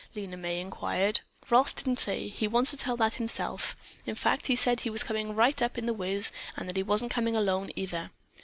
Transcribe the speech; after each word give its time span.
Lena 0.15 0.35
May 0.35 0.59
inquired. 0.59 1.19
"Ralph 1.51 1.75
didn't 1.75 1.99
say. 1.99 2.27
He 2.27 2.47
wants 2.47 2.71
to 2.71 2.75
tell 2.77 2.97
that 2.97 3.13
himself. 3.17 3.75
In 4.07 4.15
fact, 4.15 4.47
he 4.47 4.55
said 4.55 4.79
that 4.79 4.83
he 4.85 4.89
was 4.89 5.03
coming 5.03 5.35
right 5.35 5.61
up 5.61 5.77
in 5.77 5.85
The 5.85 5.93
Whizz 5.93 6.31
and 6.57 6.67
that 6.67 6.75
he 6.77 6.81
wasn't 6.81 7.11
coming 7.11 7.35
alone, 7.35 7.69
either." 7.75 8.09